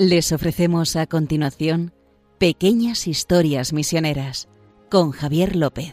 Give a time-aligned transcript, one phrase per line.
[0.00, 1.92] Les ofrecemos a continuación
[2.38, 4.48] Pequeñas Historias Misioneras
[4.88, 5.92] con Javier López.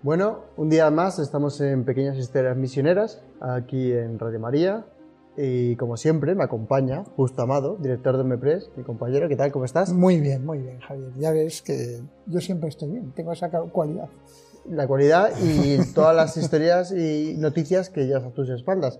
[0.00, 4.86] Bueno, un día más estamos en Pequeñas Historias Misioneras, aquí en Radio María.
[5.36, 9.28] Y como siempre, me acompaña Justo Amado, director de MEPRES, mi compañero.
[9.28, 9.52] ¿Qué tal?
[9.52, 9.92] ¿Cómo estás?
[9.92, 11.12] Muy bien, muy bien, Javier.
[11.18, 14.08] Ya ves que yo siempre estoy bien, tengo esa cualidad.
[14.68, 18.98] La cualidad y todas las historias y noticias que llevas a tus espaldas.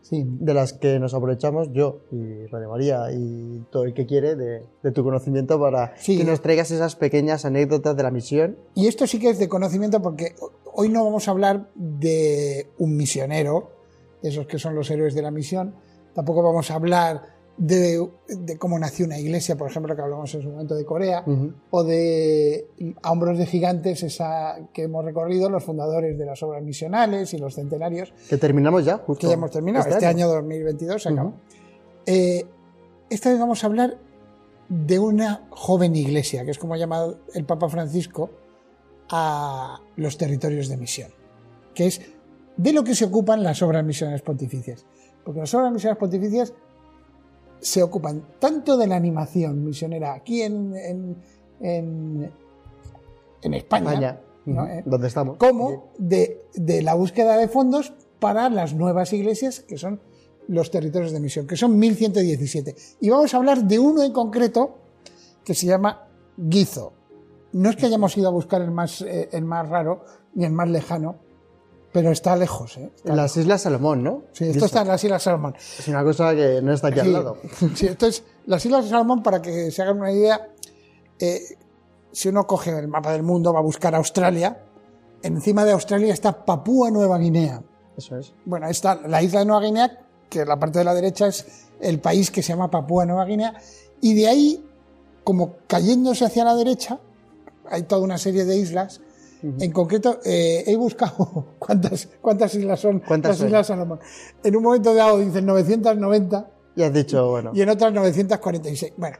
[0.00, 0.24] Sí.
[0.26, 4.64] De las que nos aprovechamos yo y Radio María y todo el que quiere de,
[4.82, 6.18] de tu conocimiento para Sí.
[6.18, 8.56] que nos traigas esas pequeñas anécdotas de la misión.
[8.74, 10.34] Y esto sí que es de conocimiento porque
[10.72, 13.70] hoy no vamos a hablar de un misionero,
[14.22, 15.74] de esos que son los héroes de la misión,
[16.14, 17.22] tampoco vamos a hablar
[17.56, 21.24] de, de cómo nació una iglesia, por ejemplo, que hablamos en su momento de Corea,
[21.70, 22.66] o de
[23.02, 27.38] a hombros de gigantes, esa que hemos recorrido, los fundadores de las obras misionales y
[27.38, 29.20] los centenarios, Que terminamos ya, justo.
[29.20, 29.88] que ya hemos terminado.
[29.88, 31.34] Este, año 2022 se acabó.
[32.06, 32.46] Eh,
[33.10, 33.98] esta vez vamos a hablar
[34.68, 38.30] de una joven iglesia, que es como llama el Papa Francisco
[39.10, 41.10] a los territorios de misión,
[41.74, 42.00] que es
[42.56, 44.84] de lo que se ocupan las obras misionales pontificias.
[45.24, 46.52] Porque las obras misionales pontificias
[47.60, 51.16] se ocupan tanto de la animación misionera aquí en, en,
[51.60, 52.32] en-
[53.42, 54.62] en España, España, ¿no?
[54.64, 55.36] ujú, Eh, donde estamos.
[55.36, 60.00] como de, de la búsqueda de fondos para las nuevas iglesias, que son
[60.48, 62.74] los territorios de misión, que son 1117.
[63.00, 64.76] Y vamos a hablar de uno en concreto
[65.44, 66.92] que se llama Guizo.
[67.52, 70.04] No es que hayamos ido a buscar el más, eh, el más raro
[70.34, 71.16] ni el más lejano,
[71.92, 72.76] pero está lejos.
[72.78, 72.90] ¿eh?
[72.96, 74.22] Está En las Islas Salomón, ¿no?
[74.32, 75.54] Sí, esto está en las Islas Salomón.
[75.78, 77.36] Es una cosa que no está aquí al lado.
[77.74, 80.48] sí, entonces, las Islas Salomón, para que se hagan una idea,
[81.18, 81.40] eh,
[82.10, 84.62] si uno coge el mapa del mundo, va a buscar Australia,
[85.22, 87.62] encima de Australia está Papúa Nueva Guinea.
[87.96, 88.32] Eso es.
[88.44, 89.98] Bueno, está la isla de Nueva Guinea,
[90.30, 93.54] que la parte de la derecha es el país que se llama Papúa Nueva Guinea,
[94.00, 94.64] y de ahí,
[95.24, 96.98] como cayéndose hacia la derecha,
[97.70, 99.00] hay toda una serie de islas.
[99.42, 103.46] En concreto, eh, he buscado cuántas, cuántas islas son ¿Cuántas las son?
[103.48, 103.98] Islas Salomón.
[104.44, 107.50] En un momento dado dicen 990 Y has dicho, bueno.
[107.54, 108.92] y en otras 946.
[108.96, 109.16] Bueno,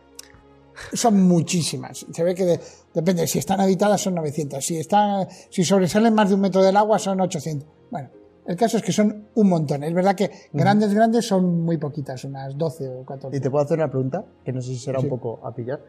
[0.93, 2.07] son muchísimas.
[2.13, 2.61] Se ve que de-
[2.95, 6.77] depende, si están habitadas son 900, si, están, si sobresalen más de un metro del
[6.77, 7.69] agua son 800.
[7.91, 8.09] Bueno,
[8.47, 9.85] el caso es que son un montón.
[9.85, 13.37] Es verdad que grandes, grandes son muy poquitas, unas 12 o 14.
[13.37, 15.07] Y te puedo hacer una pregunta, que no sé si será Sí.
[15.07, 15.85] un poco a pillar.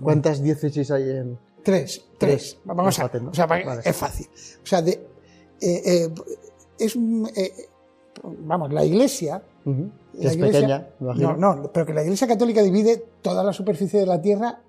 [0.00, 1.38] ¿Cuántas diócesis hay en...?
[1.62, 2.18] Tres, tres.
[2.18, 2.58] Tres.
[2.64, 3.30] Vamos a Empate, ¿no?
[3.30, 3.82] o sea, para- Vale.
[3.84, 4.26] es fácil.
[4.62, 4.92] O sea, de,
[5.60, 6.08] eh, eh,
[6.78, 7.52] es un, eh,
[8.22, 11.36] vamos, la iglesia La es iglesia- pequeña, imagino.
[11.36, 14.62] No, no, pero que la Iglesia Católica divide toda la superficie de la tierra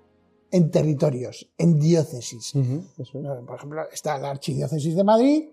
[0.50, 2.54] en territorios, en diócesis.
[2.54, 3.44] Eso es.
[3.46, 5.44] Por ejemplo, está la Archidiócesis de Madrid,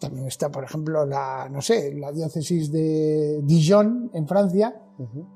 [0.00, 4.74] también está, por ejemplo, la, no sé, la diócesis de Dijon, en Francia.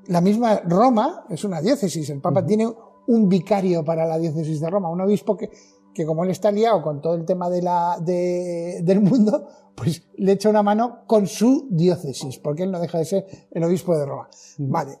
[0.07, 2.09] La misma Roma es una diócesis.
[2.09, 2.67] El Papa tiene
[3.07, 5.49] un vicario para la diócesis de Roma, un obispo que,
[5.93, 10.03] que como él está liado con todo el tema de la, de- del mundo, pues
[10.17, 13.97] le echa una mano con su diócesis, porque él no deja de ser el obispo
[13.97, 14.29] de Roma.
[14.59, 14.99] Vale.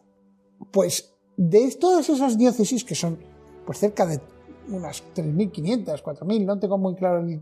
[0.71, 3.17] Pues de todas esas diócesis, que son
[3.65, 4.19] pues cerca de
[4.69, 7.41] unas 3.500, 4.000, no tengo muy claro, el-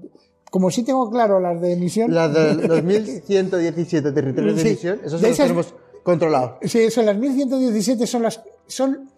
[0.52, 2.14] como sí tengo claro las de emisión.
[2.14, 4.70] Las de los 1117 territorios de Sí.
[4.70, 6.54] misión, esos De los tenemos controlados.
[6.64, 9.10] Sí, son las 1117 son las, son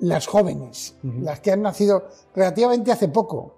[0.00, 2.04] las jóvenes, las que han nacido
[2.34, 3.56] relativamente hace poco.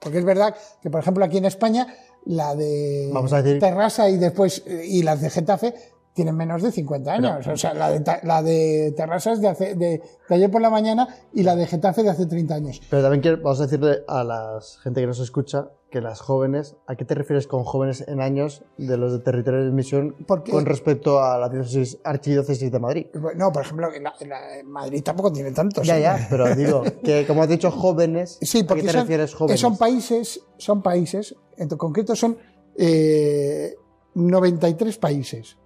[0.00, 1.86] Porque es verdad que, por ejemplo, aquí en España,
[2.26, 5.74] la de Vamos a decir- Terrassa y después y las de Getafe
[6.14, 7.46] tienen menos de 50 años.
[7.46, 10.70] o sea, la de, la de Terrassa es de, hace, de, de ayer por la
[10.70, 12.80] mañana y la de Getafe de hace 30 años.
[12.88, 16.76] Pero también quiero, vamos a decirle a la gente que nos escucha que las jóvenes,
[16.86, 20.50] ¿a qué te refieres con jóvenes en años de los de territorios de misión Porque-
[20.50, 23.06] con respecto a la diócesis, archidiócesis de Madrid?
[23.36, 25.86] No, por ejemplo, en la- en la- en Madrid tampoco tiene tantos.
[25.86, 26.02] Ya, ¿eh?
[26.02, 29.34] ya, pero digo que como has dicho jóvenes, Sí, ¿a porque qué te son, refieres
[29.34, 29.60] jóvenes?
[29.60, 32.36] son países, son países, en concreto son
[32.78, 33.74] eh,
[34.14, 35.56] 93 países.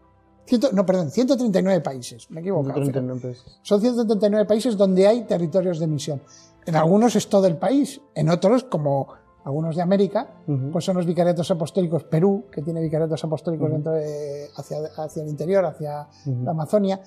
[0.46, 2.28] Ciento- no, perdón, 139 países.
[2.30, 2.74] Me he equivocado.
[2.74, 3.58] 139 países.
[3.62, 6.20] Son 139 países donde hay territorios de misión.
[6.66, 9.08] En algunos es todo el país, en otros, como
[9.44, 10.70] algunos de América, Ujú.
[10.72, 15.28] pues son los vicariatos apostólicos Perú, que tiene vicariatos apostólicos dentro de- hacia, hacia el
[15.28, 16.44] interior, hacia Ujú.
[16.44, 17.00] la Amazonia.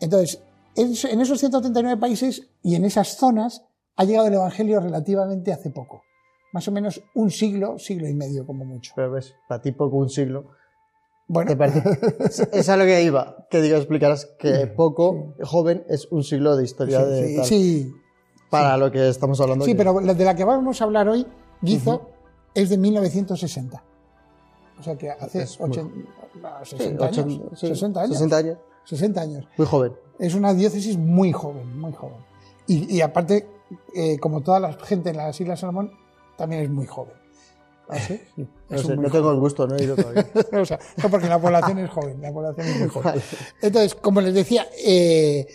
[0.00, 0.42] Entonces,
[0.76, 3.64] en esos 139 países y en esas zonas
[3.96, 6.02] ha llegado el Evangelio relativamente hace poco.
[6.52, 8.92] Más o menos un siglo, siglo y medio como mucho.
[8.96, 10.46] Pero ves, para ti poco un siglo.
[11.26, 11.50] Bueno.
[12.52, 13.46] Es- a lo que iba.
[13.50, 17.44] Que digo, explicarás que poco, joven, es un siglo de historia de sí, tal.
[17.44, 17.92] sí,
[18.50, 19.64] Para lo que estamos hablando.
[19.66, 21.26] sí, que- pero de la que vamos a hablar hoy
[21.62, 22.10] Guizo
[22.54, 23.82] es de 1960.
[24.78, 25.94] O sea que hace Es muy- 80,
[26.40, 27.40] no, 60 Sí, años.
[27.46, 28.12] ocho- sí, 60 años.
[28.16, 28.58] 60 años.
[28.84, 29.44] 60 años.
[29.56, 29.92] Muy joven.
[30.18, 32.16] Es una diócesis muy joven, muy joven.
[32.66, 33.46] Y, y aparte,
[33.94, 35.92] eh, como toda la gente en las Islas Salomón,
[36.36, 37.14] también es muy joven.
[37.88, 38.20] ¿Ah, sí?
[38.68, 40.26] No, sé, tengo el gusto, no he ido todavía.
[40.60, 43.14] o sea, no porque la población es joven, la población es muy joven.
[43.62, 45.46] Entonces, como les decía, eh,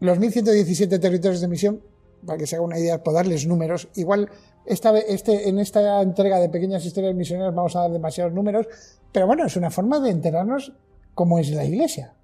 [0.00, 1.82] los 1117 territorios de misión,
[2.26, 4.30] para que se haga una idea, por darles números, igual
[4.64, 8.66] esta, este, en esta entrega de pequeñas historias misioneras vamos a dar demasiados números,
[9.12, 10.72] pero bueno, es una forma de enterarnos
[11.14, 12.14] cómo es la iglesia,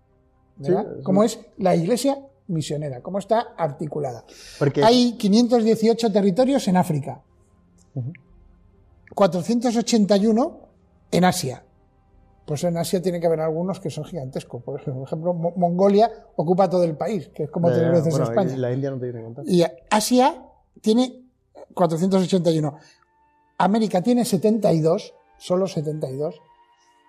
[0.56, 0.86] ¿verdad?
[0.90, 4.24] Sí, es cómo es la iglesia misionera, cómo está articulada.
[4.58, 7.22] Porque Hay 518 territorios en África,
[9.14, 10.60] 481
[11.10, 11.62] en Asia.
[12.46, 14.62] Pues en Asia tiene que haber algunos que son gigantescos.
[14.62, 18.24] Por ejemplo, Mo- Mongolia ocupa todo el país, que es como eh, tres veces bueno,
[18.24, 18.54] España.
[18.54, 19.44] y La India no te tiene que contar.
[19.46, 20.42] Y Asia
[20.80, 21.27] tiene
[21.74, 22.78] 481.
[23.58, 26.40] América tiene 72, solo 72.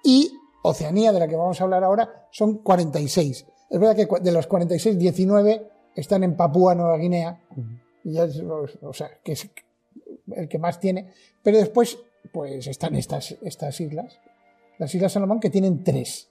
[0.03, 0.31] Y
[0.63, 3.45] Oceanía, de la que vamos a hablar ahora, son 46.
[3.69, 7.41] Es verdad que de los 46, 19 están en Papúa Nueva Guinea.
[8.03, 8.41] Y es-
[8.81, 9.49] o sea, que es
[10.35, 11.13] el que más tiene.
[11.43, 11.97] Pero después,
[12.33, 14.19] pues están estas, estas islas.
[14.77, 16.29] Las Islas Salomón que tienen tres.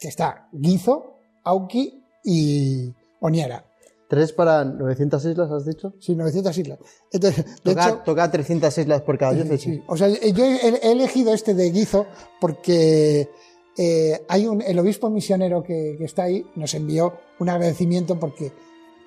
[0.00, 1.14] Está Guizo,
[1.44, 3.64] Auki y Oniara.
[4.08, 5.92] ¿Tres para 900 islas, has dicho?
[5.98, 6.78] Sí, 900 islas.
[7.10, 9.74] Entonces, de Toca, hecho, toca 300 islas por cada diócesis.
[9.76, 12.06] sí, o sea, yo he, he elegido este de Guizo
[12.40, 13.28] porque
[13.76, 18.52] eh, hay un, el obispo misionero que, que está ahí nos envió un agradecimiento porque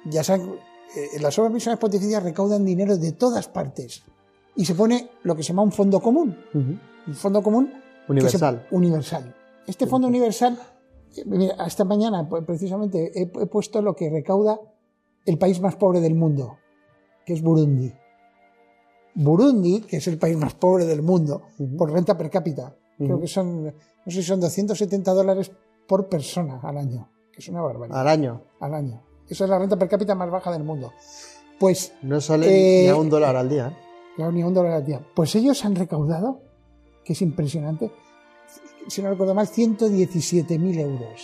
[0.05, 0.51] ya saben,
[0.95, 4.03] eh, las obras misioneras pontificias recaudan dinero de todas partes
[4.55, 6.37] y se pone lo que se llama un fondo común.
[6.53, 7.71] Un fondo común
[8.05, 8.67] se- Universal.
[8.71, 9.35] universal.
[9.65, 10.59] Este fondo universal,
[11.15, 14.59] eh, mira, esta mañana pues, precisamente he, he puesto lo que recauda
[15.25, 16.57] el país más pobre del mundo,
[17.25, 17.93] que es Burundi.
[19.15, 21.41] Burundi, que es el país más pobre del mundo,
[21.77, 23.71] por renta per cápita, creo que son, no
[24.05, 25.51] sé si son 270 dólares
[25.87, 27.99] por persona al año, que es una barbaridad.
[27.99, 28.41] Al año.
[28.59, 29.03] Al año.
[29.27, 30.93] Esa es la renta per cápita más baja del mundo.
[31.59, 33.67] Pues No sale Eh, ni a un dólar al día.
[33.67, 33.77] ¿eh?
[34.17, 35.01] la unión dólar al día.
[35.15, 36.41] Pues ellos han recaudado,
[37.05, 37.89] que es impresionante,
[38.87, 41.21] si no recuerdo mal, 117.000 euros.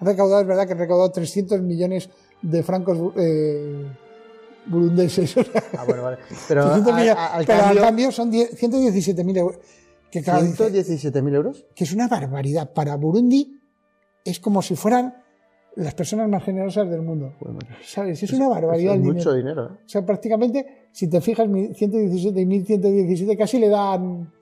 [0.00, 2.10] Han recaudado, es verdad que han recaudado 300 millones
[2.42, 3.84] de francos eh,
[4.66, 5.34] burundeses.
[5.76, 6.18] Ah, bueno, vale.
[6.48, 9.58] Pero, 300 a- a- al pero cambio, al cambio son 10 117.000 euros.
[10.10, 11.66] Que, dice- 117.000 euros.
[11.74, 12.72] que es una barbaridad.
[12.72, 13.60] Para Burundi
[14.24, 15.14] es como si fueran
[15.74, 17.34] las personas más generosas del mundo.
[17.40, 18.22] Bueno, ¿Sabes?
[18.22, 19.62] Es una eso barbaridad es el mucho dinero.
[19.64, 19.74] dinero.
[19.74, 19.82] ¿eh?
[19.84, 24.32] O sea, prácticamente, si te fijas, mi- 117 y 1117 casi le dan,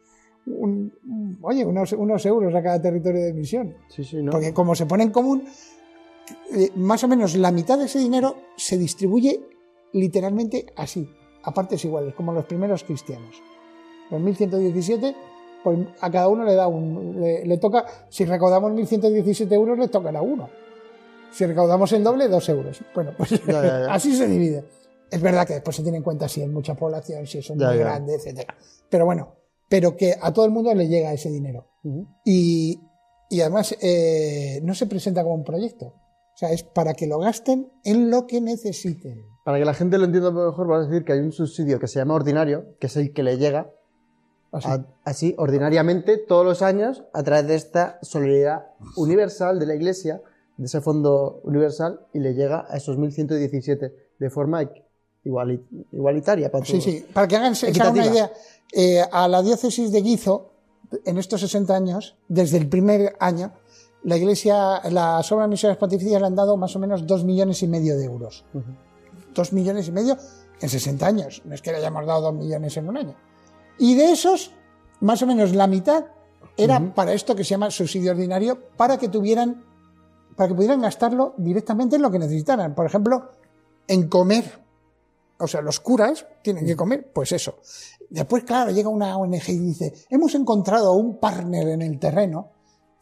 [0.46, 3.75] un- un- oye, unos, unos euros a cada territorio de misión.
[3.88, 4.31] Sí, sí, no.
[4.31, 5.43] Porque como se pone en común,
[6.52, 9.41] eh, más o menos la mitad de ese dinero se distribuye
[9.93, 11.08] literalmente así,
[11.43, 13.36] a partes iguales, como los primeros cristianos.
[14.10, 15.15] Los 1117,
[15.63, 17.20] pues a cada uno le da un.
[17.20, 20.48] Le, le toca, si recaudamos 1117 euros, le tocará uno.
[21.31, 22.81] Si recaudamos el doble, dos euros.
[22.94, 23.86] Bueno, pues Ya, ya, ya.
[23.94, 24.65] así se divide.
[25.10, 27.58] Es verdad que después se tiene en cuenta si hay mucha población, si Ya, muy
[27.58, 27.72] ya.
[27.74, 28.55] grandes, etcétera.
[28.91, 29.34] Pero bueno,
[29.69, 31.69] pero que a todo el mundo le llega ese dinero.
[32.24, 32.81] Y,
[33.31, 35.94] y además eh, no se presenta como un proyecto.
[36.34, 39.24] O sea, es para que lo gasten en lo que necesiten.
[39.44, 41.86] Para que la gente lo entienda mejor, vas a decir que hay un subsidio que
[41.86, 43.70] se llama ordinario, que es el que le llega
[44.50, 44.69] Así.
[44.69, 50.22] a- así ordinariamente todos los años a través de esta solidaridad universal de la Iglesia,
[50.56, 54.62] de ese fondo universal, y le llega a esos 1117 de forma
[55.24, 56.84] iguali- igualitaria para Sí, todos.
[56.84, 57.06] sí.
[57.12, 58.32] Para que hagan, se hagan una idea,
[58.72, 60.50] eh, a la diócesis de Guizo,
[61.05, 63.53] en estos 60 años, desde el primer año,
[64.05, 67.69] la Iglesia, las obras misioneras pontificias le han dado más o menos dos millones y
[67.69, 68.44] medio de euros.
[69.34, 70.17] Dos millones y medio
[70.61, 71.43] en 60 años.
[71.44, 73.17] No es que le hayamos dado dos millones en un año.
[73.79, 74.53] Y de esos,
[75.01, 76.05] más o menos la mitad
[76.56, 79.65] era para esto que se llama subsidio ordinario, para que tuvieran,
[80.37, 82.75] para que pudieran gastarlo directamente en lo que necesitaran.
[82.75, 83.31] Por ejemplo,
[83.89, 84.63] en comer.
[85.39, 87.56] O sea, los curas tienen que comer, pues eso.
[88.11, 92.51] Después, claro, llega una ONG y dice, hemos encontrado un partner en el terreno.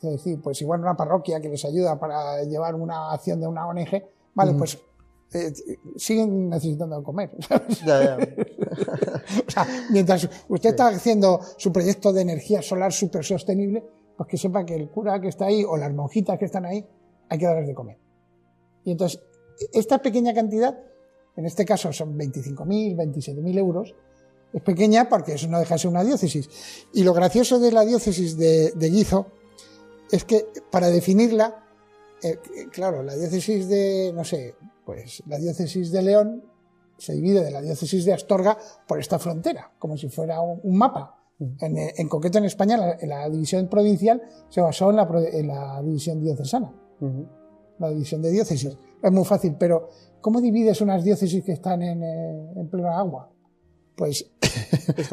[0.02, 3.66] Es decir, pues igual una parroquia que les ayuda para llevar una acción de una
[3.68, 4.02] ONG.
[4.35, 4.78] Vale, pues
[5.32, 5.52] eh,
[5.97, 7.30] siguen necesitando comer.
[7.49, 7.80] ¿sabes?
[7.80, 8.18] Ya, ya.
[9.47, 13.85] O sea, mientras usted está haciendo su proyecto de energía solar súper sostenible,
[14.16, 16.85] pues que sepa que el cura que está ahí o las monjitas que están ahí,
[17.28, 17.99] hay que darles de comer.
[18.85, 19.21] Y entonces,
[19.73, 20.78] esta pequeña cantidad,
[21.37, 23.94] en este caso son 25.000, 27.000 euros,
[24.52, 26.49] es pequeña porque eso no deja de ser una diócesis.
[26.92, 29.26] Y lo gracioso de la diócesis de, de Guizo
[30.12, 31.64] es que para definirla,
[32.23, 32.38] eh,
[32.71, 34.54] claro, la diócesis de, no sé,
[34.87, 36.45] pues la diócesis de León
[36.99, 40.76] se divide de la diócesis de Astorga por esta frontera, como si fuera un, un
[40.76, 41.19] mapa.
[41.59, 45.83] En, en concreto en España la, la división provincial se basó en la, en la
[45.83, 47.26] división diocesana, Ujú.
[47.81, 48.78] la división de diócesis.
[49.02, 49.88] Es muy fácil, pero
[50.21, 53.31] ¿cómo divides unas diócesis que están en, en pleno agua?
[54.02, 54.26] Pues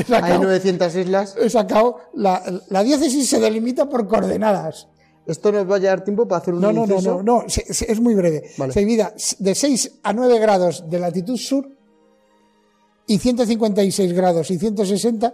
[0.00, 1.36] Hay sacado, 900 islas.
[1.40, 4.88] he sacado- la, la diócesis se delimita por coordenadas.
[5.26, 7.72] Esto nos va a llevar tiempo para hacer un No, no, no, no, no, se-
[7.72, 8.50] se- es muy breve.
[8.58, 8.72] Vale.
[8.72, 9.06] Se divide
[9.38, 11.68] de 6 a 9 grados de latitud sur
[13.06, 15.32] y 156 grados y 160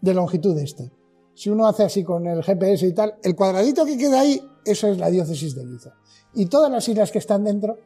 [0.00, 0.92] de longitud este.
[1.34, 4.86] Si uno hace así con el GPS y tal, el cuadradito que queda ahí, eso
[4.86, 5.92] es la diócesis de Ibiza.
[6.34, 7.78] Y todas las islas que están dentro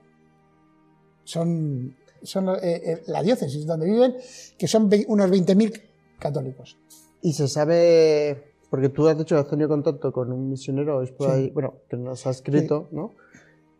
[1.25, 4.17] son, son eh, eh, la diócesis donde viven,
[4.59, 5.81] que son unos 20.000
[6.19, 6.77] católicos.
[7.23, 11.29] Y se sabe, porque tú has hecho, has tenido contacto con un misionero, es por
[11.29, 11.33] Sí.
[11.35, 13.11] ahí, bueno, que nos ha escrito, ¿no?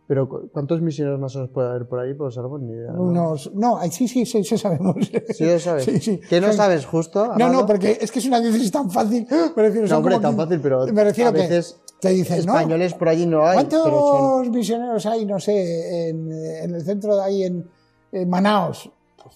[0.07, 2.15] Pero cu- ¿cuántos misioneros más os puede haber por ahí?
[2.15, 2.91] Pues algo ni idea.
[2.91, 3.03] ¿no?
[3.03, 4.97] Unos, no, sí, sí, sí, sí sabemos.
[5.31, 5.85] Sí, lo sabes.
[5.85, 6.21] Sí, sí.
[6.29, 7.27] ¿Qué no sabes justo?
[7.29, 7.67] No, no, Amado?
[7.67, 9.25] porque es que es una diócesis tan fácil.
[9.57, 12.09] Me refiero, No, hombre, como tan quin- fácil, pero me refiero a que veces te
[12.11, 12.55] dicen, ¿no?
[12.57, 13.55] españoles por allí no hay.
[13.59, 14.51] ¿Cuántos Pero son...
[14.51, 17.71] misioneros hay, no sé, en, en el centro de ahí en,
[18.13, 18.91] en Manaos,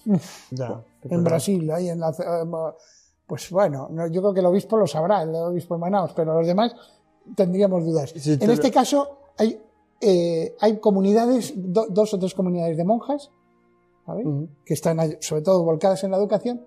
[0.51, 2.11] Ya, en Brasil, ahí en la,
[3.27, 6.33] pues bueno, no, yo creo que el obispo lo sabrá, el obispo de Manaos, pero
[6.37, 6.75] los demás
[7.35, 8.13] tendríamos dudas.
[8.15, 9.59] Sí, en lo- este caso hay,
[10.01, 13.31] eh, hay comunidades, do- dos o tres comunidades de monjas,
[14.05, 14.25] ¿sabes?
[14.65, 16.65] Que están sobre todo volcadas en la educación,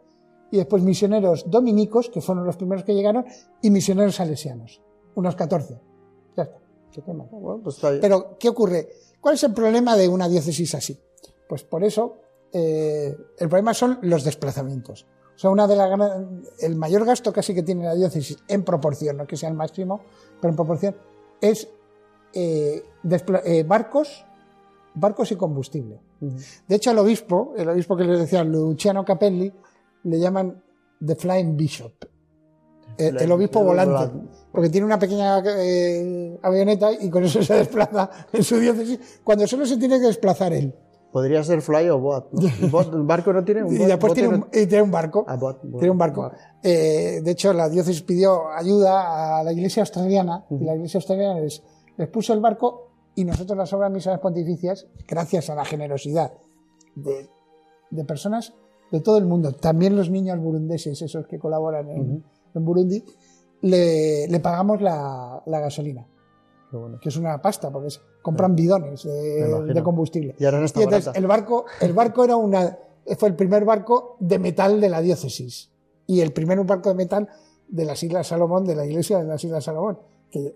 [0.51, 3.25] y después misioneros dominicos, que fueron los primeros que llegaron,
[3.63, 4.81] y misioneros salesianos,
[5.15, 5.79] unos 14.
[6.37, 6.59] Ya está.
[7.31, 7.91] Bueno, pues está.
[8.01, 8.89] Pero, ¿qué ocurre?
[9.21, 10.99] ¿Cuál es el problema de una diócesis así?
[11.49, 12.17] Pues por eso,
[12.53, 15.07] eh, el problema son los desplazamientos.
[15.35, 18.65] O sea, una de las gran- el mayor gasto casi que tiene la diócesis en
[18.65, 20.01] proporción, no que sea el máximo,
[20.41, 20.97] pero en proporción,
[21.41, 21.69] es
[22.35, 22.83] eh,
[23.45, 24.25] eh, barcos,
[24.95, 26.01] barcos y combustible.
[26.21, 29.53] De hecho, al obispo, el obispo que les decía, Luciano Capelli,
[30.03, 30.61] le llaman
[31.05, 31.93] The Flying Bishop.
[32.97, 33.93] El, el obispo El volante.
[33.93, 34.29] volante.
[34.51, 39.47] Porque tiene una pequeña eh, avioneta y con eso se desplaza en su diócesis, cuando
[39.47, 40.75] solo se tiene que desplazar él.
[41.13, 42.31] Podría ser fly o bot.
[42.33, 42.41] ¿no?
[42.47, 43.63] ¿El bot- ¿El barco no tiene?
[43.65, 45.25] ¿Un Y bot- después bote tiene un, y tiene un barco.
[45.27, 46.31] Ah, bot, tiene un barco.
[46.63, 51.41] Eh, de hecho, la diócesis pidió ayuda a la iglesia australiana y la iglesia australiana
[51.41, 51.63] les,
[51.97, 56.33] les puso el barco y nosotros las obras misiones pontificias, gracias a la generosidad
[56.95, 57.29] de,
[57.91, 58.53] de personas
[58.93, 62.25] de todo el mundo, también los niños burundeses, esos que colaboran en,
[62.55, 63.05] en Burundi,
[63.63, 66.07] le, le pagamos la, la gasolina,
[66.73, 66.99] bueno.
[67.01, 70.35] que es una pasta, porque es- compran bidones de, combustible.
[70.39, 72.79] Y ahora no está Y entonces el barco, el barco era una,
[73.17, 75.71] fue el primer barco de metal de la diócesis
[76.07, 77.29] y el primer barco de metal
[77.69, 79.99] de las Islas Salomón, de la iglesia de las Islas Salomón.
[80.31, 80.55] Que,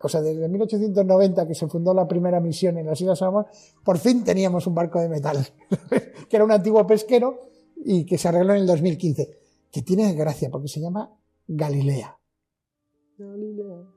[0.00, 3.46] o sea, desde 1890 que se fundó la primera misión en las Islas Salomón,
[3.82, 5.38] por fin teníamos un barco de metal,
[6.28, 7.40] que era un antiguo pesquero
[7.76, 9.38] y que se arregló en el 2015,
[9.70, 11.10] que tiene gracia porque se llama
[11.46, 12.18] Galilea.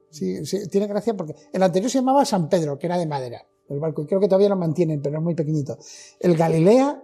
[0.09, 3.45] Sí, sí, tiene gracia porque el anterior se llamaba San Pedro, que era de madera,
[3.69, 5.77] el barco, y creo que todavía lo mantienen, pero es muy pequeñito.
[6.19, 7.03] El Galilea,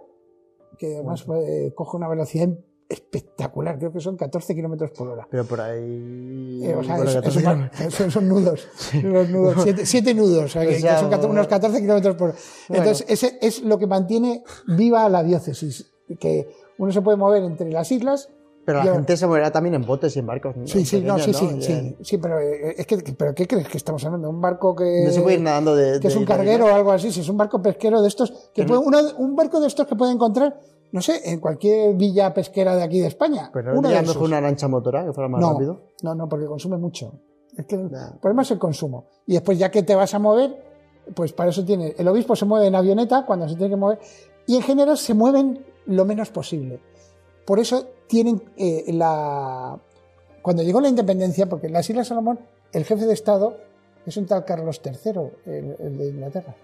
[0.78, 2.48] que además eh, coge una velocidad
[2.88, 5.26] espectacular, creo que son 14 kilómetros por hora.
[5.30, 6.60] Pero por ahí.
[6.64, 8.68] Eh, o sea, bueno, es- que es un también- bar- son, son nudos,
[9.02, 11.80] unos nudos, siete, siete nudos, o sea, que, O sea, que son 14 unos 14
[11.80, 12.38] kilómetros por hora.
[12.68, 12.84] Bueno.
[12.84, 17.70] Entonces, ese es lo que mantiene viva la diócesis, que uno se puede mover entre
[17.70, 18.28] las islas.
[18.64, 20.54] Pero la Yo- gente se moverá también en botes y en barcos.
[20.64, 21.90] Sí, sí, no, sí, Pequeños, sí, ¿no?
[21.90, 24.30] sí, sí, pero eh, es que, pero ¿qué crees que estamos hablando?
[24.30, 26.00] ¿Un barco que, No se puede ir nadando de.
[26.00, 27.12] que es un carguero o algo así?
[27.12, 29.94] Si es un barco pesquero de estos, que puede- uno- un barco de estos que
[29.96, 30.58] puede encontrar,
[30.92, 33.50] no sé, en cualquier villa pesquera de aquí de España.
[33.52, 35.80] Pero no de mejor una lancha motora que fuera más no, rápido.
[36.02, 37.12] No, no, porque consume mucho.
[37.56, 37.90] Es que el
[38.20, 39.06] problema es el consumo.
[39.26, 40.56] Y después, ya que te vas a mover,
[41.14, 41.94] pues para eso tiene.
[41.98, 43.98] El obispo se mueve en avioneta cuando se tiene que mover.
[44.46, 46.80] Y en general se mueven lo menos posible.
[47.44, 49.78] Por eso tienen eh, la.
[50.42, 52.38] Cuando llegó la independencia, porque en las Islas Salomón,
[52.72, 53.56] el jefe de Estado
[54.04, 56.54] es un tal Carlos III, el, el de Inglaterra.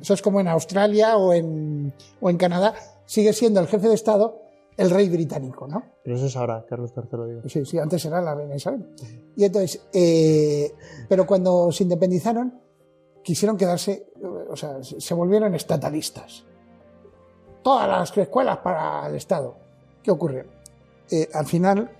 [0.00, 2.74] Eso es como en Australia o en, o en Canadá,
[3.04, 4.40] sigue siendo el jefe de Estado
[4.76, 5.82] el rey británico, ¿no?
[6.04, 7.48] Pero eso es ahora, Carlos III, digo.
[7.48, 8.86] Sí, sí, antes era la reina Isabel.
[9.34, 10.72] Y entonces, eh,
[11.08, 12.60] pero cuando se independizaron,
[13.22, 14.06] quisieron quedarse,
[14.50, 16.44] o sea, se se volvieron estatalistas.
[17.62, 19.56] Todas las escuelas para el Estado.
[20.06, 20.46] ¿Qué ocurre?
[21.10, 21.90] Eh, al final,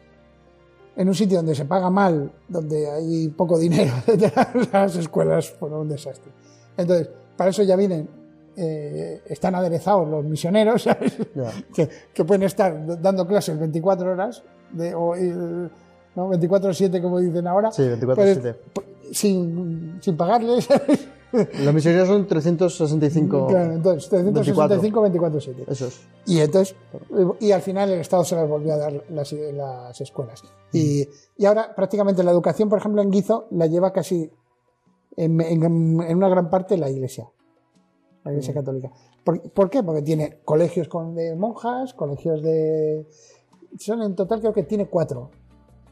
[0.95, 3.93] en un sitio donde se paga mal, donde hay poco dinero,
[4.73, 6.31] las escuelas fueron un desastre.
[6.77, 8.09] Entonces, para eso ya vienen,
[8.57, 11.17] eh, están aderezados los misioneros, ¿sabes?
[11.75, 15.29] Que, que pueden estar dando clases 24 horas, de, o, eh,
[16.15, 16.31] ¿no?
[16.31, 18.15] 24-7 como dicen ahora, Sí, 24-7.
[18.15, 18.57] Puedes-
[19.11, 21.09] sin, sin pagarles, ¿sabes?
[21.33, 23.47] Las misioneras son 365.
[23.49, 25.65] Claro, entonces, 365, 24, 7.
[25.69, 26.01] Eso es.
[26.27, 26.77] Y entonces,
[27.41, 30.43] y al final el Estado se las volvió a dar las, las escuelas.
[30.73, 31.07] Y,
[31.37, 34.31] y, ahora prácticamente la educación, por ejemplo, en Guizo la lleva casi
[35.17, 37.29] en, en, en una gran parte la Iglesia,
[38.25, 38.91] la Iglesia Católica.
[39.25, 39.83] ¿Por, ¿Por, qué?
[39.83, 43.07] Porque tiene colegios con, de monjas, colegios de...
[43.79, 45.31] Son en total creo que tiene cuatro.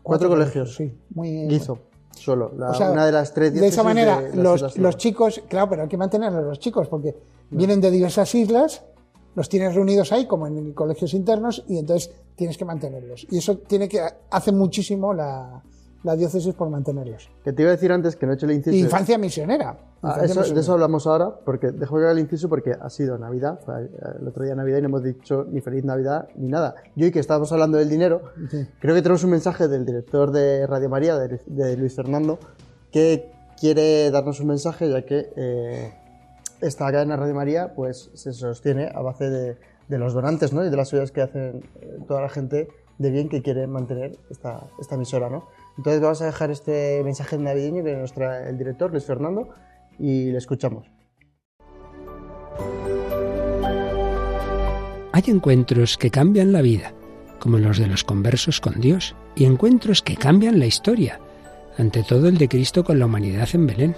[0.02, 0.76] Cuatro, cuatro colegios.
[0.76, 1.46] Sí, muy...
[1.48, 1.78] Guizo.
[2.18, 5.42] Solo, la, o sea, una de las tres De esa manera, de los, los, chicos,
[5.48, 7.14] claro, pero hay que mantener a los chicos porque
[7.50, 8.82] vienen de diversas islas,
[9.34, 13.26] los tienes reunidos ahí como en colegios internos y entonces tienes que mantenerlos.
[13.30, 15.62] Y eso tiene que hace muchísimo la,
[16.04, 17.28] la diócesis por mantenerlos.
[17.42, 18.76] Que te iba a decir antes que no he hecho el inciso.
[18.76, 19.70] Infancia misionera.
[19.70, 20.54] Ah, Infancia eso, misionera.
[20.54, 23.88] de eso hablamos ahora, porque dejo llegar el inciso porque ha sido Navidad, fue
[24.20, 26.74] el otro día Navidad y no hemos dicho ni feliz Navidad ni nada.
[26.94, 28.66] Y hoy que estábamos hablando del dinero, Sí.
[28.80, 32.38] creo que tenemos un mensaje del director de Radio María, de, de Luis Fernando,
[32.92, 35.94] que quiere darnos un mensaje ya que eh,
[36.60, 39.56] esta cadena Radio María pues se sostiene a base de,
[39.88, 40.64] de los donantes ¿no?
[40.64, 42.68] y de las ayudas que hacen eh, toda la gente
[42.98, 45.28] de bien que quiere mantener esta, esta emisora.
[45.30, 45.46] ¿no?
[45.76, 49.48] Entonces vamos a dejar este mensaje navideño de nuestro, el director Luis Fernando
[49.98, 50.86] y le escuchamos.
[55.12, 56.92] Hay encuentros que cambian la vida,
[57.38, 61.20] como los de los conversos con Dios, y encuentros que cambian la historia,
[61.78, 63.96] ante todo el de Cristo con la humanidad en Belén.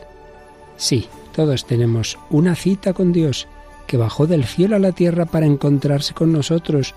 [0.77, 3.49] Sí, todos tenemos una cita con Dios,
[3.87, 6.95] que bajó del cielo a la tierra para encontrarse con nosotros.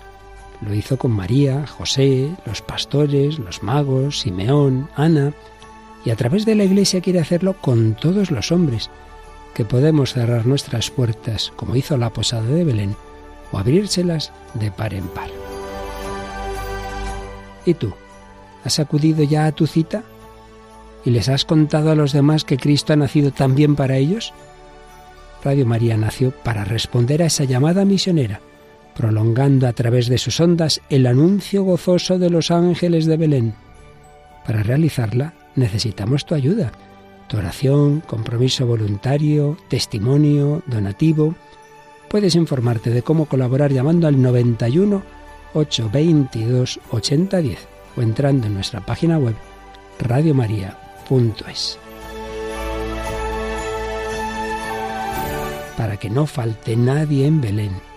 [0.60, 5.32] Lo hizo con María, José, los pastores, los magos, Simeón, Ana,
[6.04, 8.90] y a través de la Iglesia quiere hacerlo con todos los hombres,
[9.54, 12.96] que podemos cerrar nuestras puertas, como hizo la posada de Belén,
[13.52, 15.28] o abrírselas de par en par.
[17.64, 17.92] ¿Y tú?
[18.64, 20.02] ¿Has acudido ya a tu cita?
[21.04, 24.34] ¿Y les has contado a los demás que Cristo ha nacido también para ellos?
[25.42, 28.40] Radio María nació para responder a esa llamada misionera,
[29.00, 33.54] prolongando a través de sus ondas el anuncio gozoso de los ángeles de Belén.
[34.44, 36.70] Para realizarla necesitamos tu ayuda,
[37.26, 41.34] tu oración, compromiso voluntario, testimonio, donativo.
[42.10, 45.02] Puedes informarte de cómo colaborar llamando al 91
[45.54, 49.34] 822 8010 o entrando en nuestra página web
[49.98, 51.78] radiomaria.es.
[55.78, 57.89] Para que no falte nadie en Belén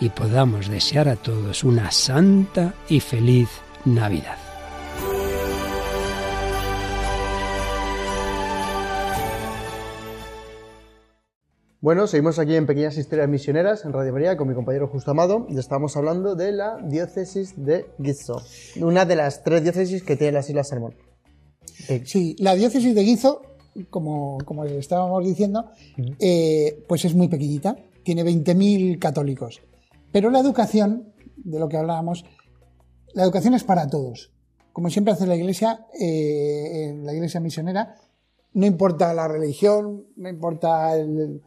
[0.00, 3.48] y podamos desear a todos una santa y feliz
[3.84, 4.38] Navidad.
[11.82, 15.46] Bueno, seguimos aquí en Pequeñas Historias Misioneras en Radio María con mi compañero Justo Amado
[15.48, 18.42] y estamos hablando de la diócesis de Guizzo,
[18.76, 20.94] una de las tres diócesis que tiene las Islas Salmón.
[22.04, 23.42] Sí, la diócesis de Guizo,
[23.88, 25.70] como, como estábamos diciendo,
[26.18, 29.62] eh, pues es muy pequeñita, tiene 20.000 católicos.
[30.12, 32.24] Pero la educación, de lo que hablábamos,
[33.12, 34.32] la educación es para todos.
[34.72, 37.96] Como siempre hace la iglesia, eh, la iglesia misionera,
[38.52, 41.40] no importa la religión, no importa eh,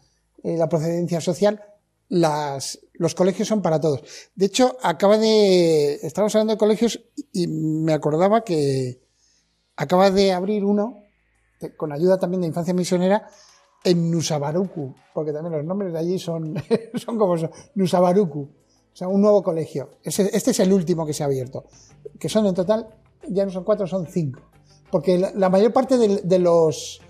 [0.44, 1.62] la procedencia social,
[2.10, 4.04] los colegios son para todos.
[4.36, 5.96] De hecho, acaba de.
[6.04, 9.02] Estamos hablando de colegios y me acordaba que
[9.76, 11.02] acaba de abrir uno,
[11.78, 13.28] con ayuda también de Infancia Misionera,
[13.84, 16.56] en Nusabaruku, porque también los nombres de allí son,
[16.96, 19.90] son como son, Nusabaruku, o sea, un nuevo colegio.
[20.04, 21.66] Este es el último que se ha abierto,
[22.20, 22.88] que son en total,
[23.28, 24.42] ya no son cuatro, son cinco.
[24.92, 27.02] Porque la, la mayor parte de, de los,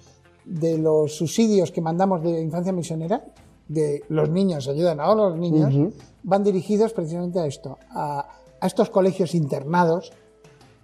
[0.45, 3.23] de los subsidios que mandamos de Infancia Misionera,
[3.67, 8.27] de los niños, ayudan a los niños, van dirigidos precisamente a esto, a,
[8.59, 10.13] a estos colegios internados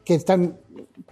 [0.03, 0.59] que están,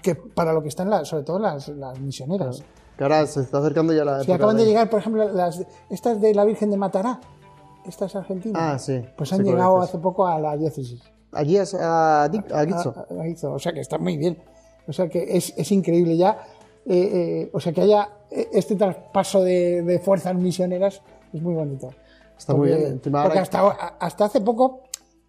[0.02, 2.64] que para lo que están sobre todo las, las misioneras.
[2.98, 5.62] Que ahora se está acercando ya la Si acaban de de- llegar, por ejemplo, las,
[5.90, 7.20] estas de la Virgen de Matará,
[7.86, 9.02] estas argentinas, Ah, sí.
[9.16, 11.02] pues han cuál llegado hace poco a la diócesis.
[11.32, 12.94] Allí es a, a Guizzo.
[12.98, 13.54] A- a.
[13.54, 14.38] O sea que está muy bien.
[14.88, 16.40] O sea que es, es increíble ya.
[16.86, 21.02] eh, eh, o sea que haya eh, este traspaso de, de fuerzas misioneras
[21.34, 21.90] es muy bonito.
[22.38, 22.94] Está muy Porque- bien.
[22.94, 23.68] Encima porque hasta,
[24.00, 24.84] hasta hace poco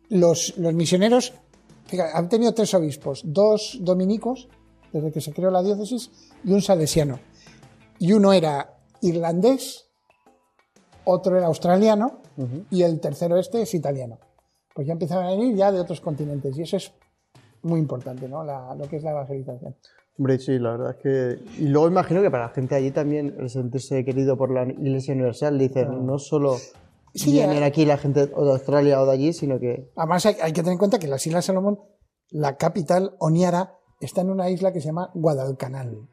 [0.09, 1.33] los, los misioneros
[1.87, 4.49] fíjate, han tenido tres obispos, dos dominicos,
[4.93, 6.11] desde que se creó la diócesis,
[6.45, 7.19] y un salesiano.
[7.99, 9.87] Y uno era irlandés,
[11.05, 12.21] otro era australiano
[12.71, 14.19] y el tercero este es italiano.
[14.75, 16.93] Pues ya empezaban a venir ya de otros continentes y eso es
[17.63, 18.45] muy importante, ¿no?
[18.45, 19.75] La- lo que es la evangelización.
[20.17, 21.63] Hombre, sí, la verdad es que...
[21.63, 25.15] Y luego imagino que para la gente allí también el sentirse querido por la Iglesia
[25.15, 26.57] Universal, dicen, no solo
[27.15, 27.67] Sí, vienen eh.
[27.67, 29.91] aquí la gente o de Australia o de allí, sino que...
[29.97, 31.79] Además hay, hay que tener en cuenta que las Islas Salomón,
[32.31, 36.09] la capital, Oniara, está en una isla que se llama Guadalcanal.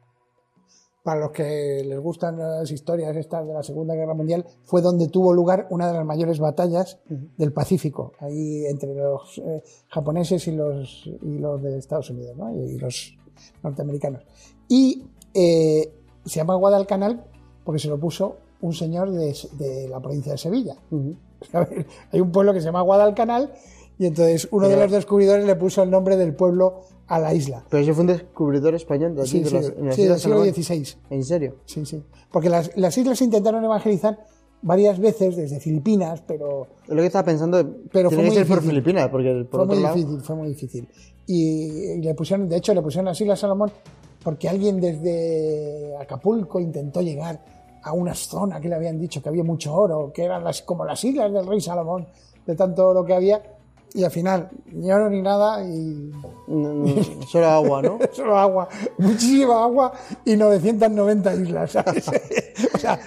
[1.06, 5.06] Para los que les gustan las historias estas de la Segunda Guerra Mundial, fue donde
[5.06, 10.50] tuvo lugar una de las mayores batallas del Pacífico, ahí entre los eh, japoneses y
[10.56, 12.52] los, y los de Estados Unidos, ¿no?
[12.52, 13.16] y, los
[13.62, 14.24] norteamericanos.
[14.68, 15.92] Y eh,
[16.24, 17.24] se llama Guadalcanal
[17.62, 20.74] porque se lo puso un señor de, de la provincia de Sevilla.
[22.10, 23.52] Hay un pueblo que se llama Guadalcanal
[23.96, 27.64] y entonces uno de los descubridores le puso el nombre del pueblo a la isla.
[27.70, 30.44] Pero ese fue un descubridor español de aquí, Sí, de sí, las, del siglo.
[30.44, 30.86] XVI.
[31.10, 31.56] ¿En serio?
[31.64, 32.02] Sí, sí.
[32.32, 34.18] Porque las, las islas se intentaron evangelizar
[34.62, 37.64] varias veces desde Filipinas, pero lo que estaba pensando.
[37.92, 38.62] Pero fue que muy ser por.
[38.62, 39.94] Filipinas, porque por fue otro muy lado.
[39.94, 40.88] difícil, fue muy difícil.
[41.26, 43.70] Y, y le pusieron, de hecho, le pusieron las Islas Salomón
[44.22, 47.40] porque alguien desde Acapulco intentó llegar
[47.82, 50.84] a una zona que le habían dicho que había mucho oro, que eran las, como
[50.84, 52.08] las islas del rey Salomón,
[52.44, 53.40] de tanto oro que había,
[53.96, 56.12] y al final ni oro ni nada y
[56.46, 56.86] Mm,
[57.28, 57.98] Solo agua, ¿no?
[58.12, 59.92] solo agua, muchísima agua
[60.24, 62.06] y 990 islas, ¿sabes?
[62.74, 62.98] o sea,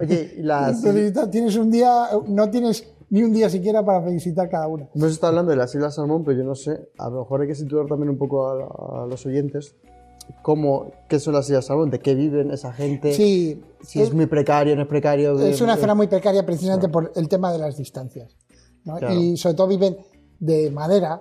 [0.00, 0.82] Oye, y las.
[1.30, 4.88] tienes un día, no tienes ni un día siquiera para visitar cada una.
[4.94, 6.88] Hemos estado hablando de las Islas Salomón, pero yo no sé.
[6.98, 9.76] A lo mejor hay que situar también un poco a, a los oyentes.
[10.42, 11.90] Cómo, ¿Qué son las Islas Salomón?
[11.90, 13.12] ¿De qué viven esa gente?
[13.12, 15.38] Sí, Si es, muy precario, no es precario.
[15.38, 18.36] Es una zona muy precaria precisamente por el tema de las distancias.
[18.84, 18.96] ¿no?
[18.96, 19.14] Claro.
[19.14, 19.96] Y sobre todo viven
[20.38, 21.20] de madera,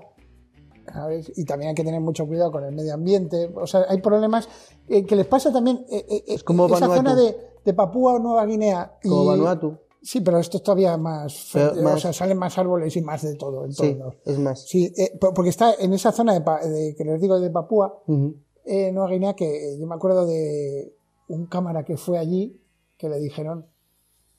[0.92, 1.32] ¿sabes?
[1.36, 3.52] Y también hay que tener mucho cuidado con el medio ambiente.
[3.56, 4.48] O sea, hay problemas
[4.88, 6.96] eh, que les pasa también eh, eh, Es como esa Vanuatu.
[6.96, 8.98] zona de, de Papúa o Nueva Guinea.
[9.04, 9.78] y- Como Vanuatu.
[10.02, 13.24] Sí, pero esto es todavía más, Pero más- O sea, salen más árboles y más
[13.24, 13.66] de todo.
[13.66, 14.62] En Sí, todos es más.
[14.68, 19.10] Sí, po- porque está en esa zona de, de- que les digo de Papúa, Nueva
[19.10, 20.96] Guinea, que yo me acuerdo de
[21.28, 22.62] un cámara que fue allí,
[22.98, 23.66] que le dijeron,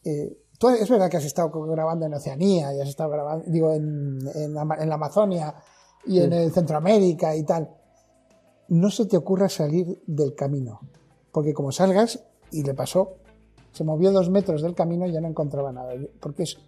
[0.05, 3.73] eh, tú es verdad que has estado grabando en Oceanía, y has estado grabando, digo,
[3.73, 5.55] en, en la, en la Amazonia
[6.07, 7.71] y en el Centroamérica y tal.
[8.69, 10.81] No se te ocurra salir del camino,
[11.33, 13.17] porque como salgas, y le pasó,
[13.73, 16.59] se movió dos metros del camino y ya no encontraba nada, porque es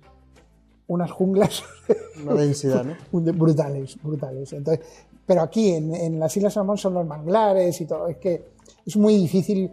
[0.87, 1.62] unas junglas
[2.22, 2.94] Una densidad, ¿no?
[3.33, 4.53] brutales, brutales.
[4.53, 4.85] Entonces,
[5.27, 8.09] pero aquí en, en las Islas Salomón son los manglares y todo.
[8.09, 8.44] Es que
[8.85, 9.70] es muy difícil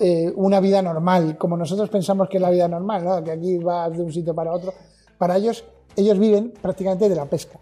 [0.00, 3.22] eh, una vida normal, como nosotros pensamos que es la vida normal, ¿no?
[3.22, 4.72] que aquí vas de un sitio para otro.
[5.18, 7.60] Para ellos, ellos viven prácticamente de la pesca.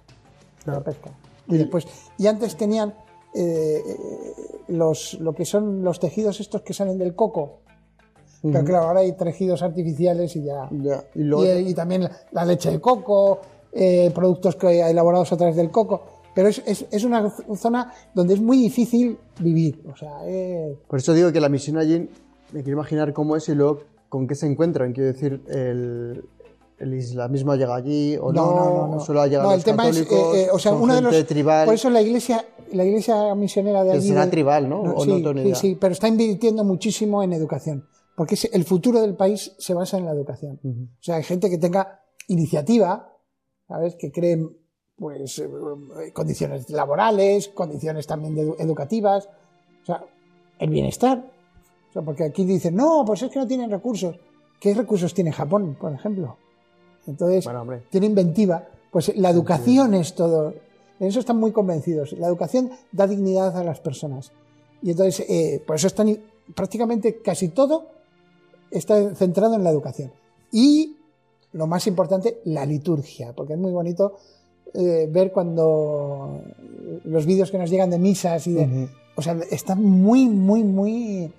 [0.65, 1.11] De la pesca.
[1.49, 1.87] Y después,
[2.19, 2.95] y antes tenían
[3.35, 3.83] eh,
[4.69, 7.61] los, lo que son los tejidos estos que salen del coco.
[8.41, 10.69] Pero claro, ahora hay tejidos artificiales y ya.
[10.71, 11.05] Ya.
[11.17, 11.45] Y luego.
[11.59, 13.41] Y, y también la- la leche de coco,
[13.73, 16.03] eh, productos que elaborados a través del coco.
[16.37, 19.83] Pero es, es- es una zona donde es muy difícil vivir.
[19.93, 22.09] O sea, eh, Por eso digo que la misión allí,
[22.53, 24.93] me quiero imaginar cómo es y luego con qué se encuentran.
[24.93, 26.25] Quiero decir, el,
[26.79, 29.89] el islamismo llega allí o no, no, no, solo ha llegado No, los el tema
[29.89, 31.65] es, eh, eh, o sea, uno de los, tribal.
[31.67, 34.09] por eso la iglesia, la iglesia misionera de allí.
[34.09, 34.83] será del- tribal, ¿no?
[34.83, 39.55] O sí, sí, sí, pero está invirtiendo muchísimo en educación, porque el futuro del país
[39.59, 40.59] se basa en la educación.
[40.65, 43.13] O sea, hay gente que tenga iniciativa,
[43.67, 43.95] ¿sabes?
[43.97, 44.57] Que creen
[44.97, 49.29] pues eh, condiciones laborales, condiciones también de edu- educativas,
[49.83, 50.05] o sea,
[50.59, 51.25] el bienestar.
[51.91, 54.17] O sea, porque aquí dicen, no, pues es que no tienen recursos.
[54.61, 56.37] ¿Qué recursos tiene Japón, por ejemplo?
[57.07, 58.67] Entonces, Bueno, tiene inventiva.
[58.91, 60.55] Pues la educación es todo.
[61.01, 62.13] En eso están muy convencidos.
[62.13, 64.33] La educación da dignidad a las personas.
[64.83, 66.19] Y entonces, eh, por eso están
[66.55, 67.99] prácticamente casi todo
[68.71, 70.13] está centrado en la educación.
[70.53, 70.97] Y
[71.53, 74.17] lo más importante, la liturgia, porque es muy bonito
[74.75, 76.43] eh, ver cuando
[77.05, 81.33] los vídeos que nos llegan de misas y de, o sea, están muy, muy, muy,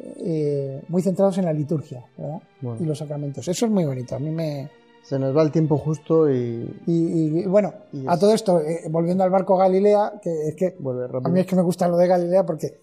[0.00, 2.40] eh, muy centrados en la liturgia, ¿verdad?
[2.60, 2.82] Bueno.
[2.82, 3.46] Y los sacramentos.
[3.48, 4.16] Eso es muy bonito.
[4.16, 4.70] A mí me,
[5.02, 8.82] Se nos va el tiempo justo y y, y, bueno, Y a todo esto, eh,
[8.90, 10.76] volviendo al barco Galilea, que es que
[11.24, 12.78] a mí es que me gusta lo de Galilea porque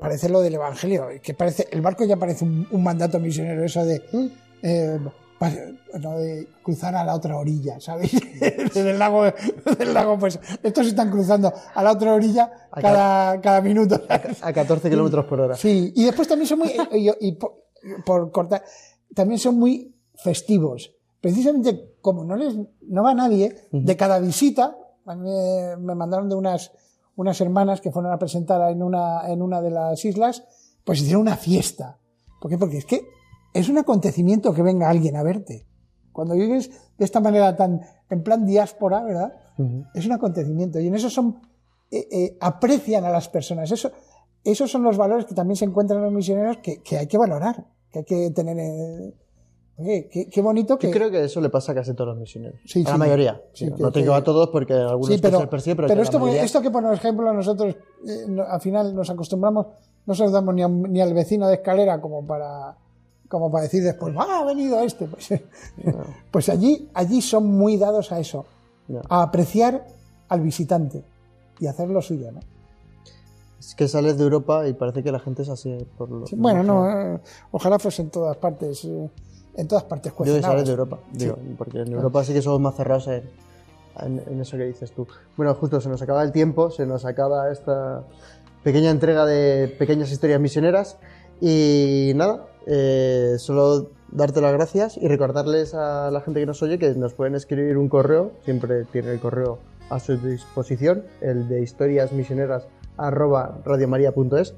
[0.00, 3.84] parece lo del Evangelio, que parece, el barco ya parece un, un mandato misionero, eso
[3.84, 4.02] de,
[4.62, 4.98] eh,
[5.38, 5.52] pa-
[6.00, 8.12] no, de cruzar a la otra orilla, ¿sabéis?
[8.40, 9.24] Desde el lago,
[9.78, 14.00] del lago, pues estos están cruzando a la otra orilla cada, cada minuto.
[14.42, 15.54] A 14 kilómetros por hora.
[15.56, 17.64] Sí, y después también son muy, y, y por,
[18.04, 18.62] por cortar,
[19.14, 20.92] también son muy festivos.
[21.20, 26.28] Precisamente como no les, no va nadie, de cada visita, a mí me, me mandaron
[26.28, 26.70] de unas,
[27.16, 30.44] unas hermanas que fueron a presentar en una, en una de las islas,
[30.84, 31.98] pues hicieron una fiesta.
[32.40, 32.56] ¿Por qué?
[32.58, 33.02] Porque es que
[33.58, 35.66] es un acontecimiento que venga alguien a verte.
[36.12, 39.34] Cuando vives de esta manera tan, en plan diáspora, ¿verdad?
[39.58, 39.84] Ujú.
[39.94, 40.80] Es un acontecimiento.
[40.80, 41.40] Y en eso son,
[41.90, 43.70] eh, eh, aprecian a las personas.
[43.70, 43.90] Eso,
[44.44, 47.18] esos son los valores que también se encuentran en los misioneros que, que hay que
[47.18, 48.56] valorar, que hay que tener.
[48.58, 49.14] eh,
[49.76, 50.88] oye, qué, qué bonito que.
[50.88, 52.58] Yo creo que eso le pasa a casi todos los misioneros.
[52.66, 52.98] Sí, a la sí.
[52.98, 53.40] mayoría.
[53.52, 55.88] Sí, Digo, que- no te digo a todos porque algunos Sí, pero, se persigue, pero,
[55.88, 59.66] pero esto, la mayoría- esto que por ejemplo nosotros eh, no- al final nos acostumbramos
[60.06, 62.76] no saludamos ni, a- ni al vecino de escalera como para,
[63.28, 65.06] como para decir después, ah, ha venido este.
[65.10, 65.40] Pues,
[66.30, 68.46] pues allí, allí son muy dados a eso,
[68.88, 69.00] Ya.
[69.08, 69.86] a apreciar
[70.28, 71.04] al visitante
[71.60, 72.40] y hacer lo suyo, ¿no?
[73.58, 75.76] Es que sales de Europa y parece que la gente es así.
[75.98, 79.10] Por lo, Sí, bueno, no, eh, ojalá fuese en todas partes, eh,
[79.56, 82.60] en todas partes Yo de sales de Europa, digo, porque en Europa sí que somos
[82.60, 83.24] más cerrados en,
[84.00, 85.06] en- en eso que dices tú.
[85.36, 88.04] Bueno, justo se nos acaba el tiempo, se nos acaba esta
[88.62, 90.96] pequeña entrega de pequeñas historias misioneras
[91.40, 96.78] y nada, eh, solo darte las gracias y recordarles a la gente que nos oye
[96.78, 101.62] que nos pueden escribir un correo, siempre tiene el correo a su disposición, el de
[101.62, 104.54] historiasmisioneras arroba radiomaria.es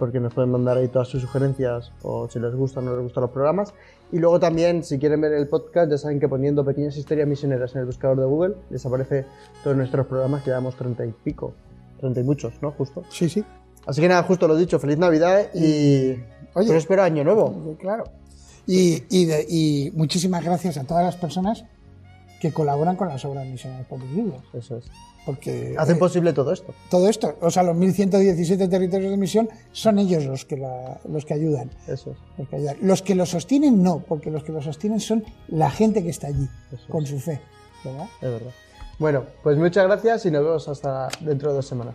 [0.00, 3.04] porque nos pueden mandar ahí todas sus sugerencias o si les gustan o no les
[3.04, 3.72] gustan los programas.
[4.10, 7.76] Y luego también, si quieren ver el podcast, ya saben que poniendo pequeñas historias misioneras
[7.76, 9.24] en el buscador de Google, les aparece
[9.62, 11.54] todos nuestros programas, que llevamos treinta y pico,
[12.00, 12.72] treinta y muchos, ¿no?
[12.72, 13.04] Justo.
[13.10, 13.44] Sí, sí.
[13.86, 16.12] Así que nada, justo lo dicho, feliz Navidad y...
[16.54, 16.66] Oye.
[16.66, 17.76] Pero espero año nuevo.
[17.80, 18.04] Claro.
[18.66, 21.64] Y, y, de- y muchísimas gracias a todas las personas
[22.40, 24.40] que colaboran con las obras misioneras posibles.
[24.52, 24.84] Eso es.
[25.24, 26.74] Porque Hacen eh, posible todo esto.
[26.90, 31.24] todo esto, o sea, los 1117 territorios de misión son ellos los que, la- los
[31.24, 31.70] que ayudan.
[31.86, 32.16] Eso es.
[32.36, 32.76] Los que ayudan.
[32.82, 36.26] Los que lo sostienen, no, porque los que lo sostienen son la gente que está
[36.26, 37.40] allí, Eso con su fe.
[37.84, 38.06] ¿verdad?
[38.20, 38.50] Es verdad.
[38.98, 41.94] Bueno, pues muchas gracias y nos vemos hasta dentro de dos semanas.